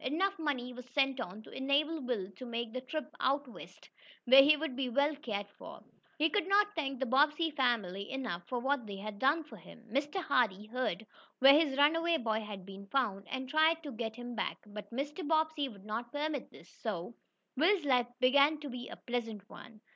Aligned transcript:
Enough 0.03 0.39
money 0.39 0.73
was 0.73 0.87
sent 0.89 1.19
on 1.19 1.43
to 1.43 1.51
enable 1.51 2.01
Will 2.01 2.31
to 2.37 2.43
make 2.45 2.73
the 2.73 2.81
trip 2.81 3.05
out 3.19 3.47
west, 3.47 3.87
where 4.25 4.41
he 4.41 4.57
would 4.57 4.75
be 4.75 4.89
well 4.89 5.15
cared 5.17 5.45
for. 5.59 5.79
He 6.17 6.27
could 6.27 6.47
not 6.47 6.73
thank 6.75 6.99
the 6.99 7.05
Bobbsey 7.05 7.51
family 7.51 8.09
enough 8.09 8.41
for 8.47 8.57
what 8.57 8.87
they 8.87 8.95
had 8.95 9.19
done 9.19 9.43
for 9.43 9.57
him. 9.57 9.83
Mr. 9.91 10.15
Hardee 10.19 10.65
heard 10.65 11.05
where 11.37 11.53
his 11.53 11.77
runaway 11.77 12.17
boy 12.17 12.41
had 12.41 12.65
been 12.65 12.87
found, 12.87 13.27
and 13.29 13.47
tried 13.47 13.83
to 13.83 13.91
get 13.91 14.15
him 14.15 14.33
back, 14.35 14.57
but 14.65 14.89
Mr. 14.91 15.27
Bobbsey 15.27 15.69
would 15.69 15.85
not 15.85 16.11
permit 16.11 16.49
this. 16.49 16.69
So 16.81 17.13
Will's 17.55 17.85
life 17.85 18.07
began 18.19 18.59
to 18.61 18.69
be 18.69 18.89
a 18.89 18.95
pleasant 18.95 19.47
one. 19.51 19.81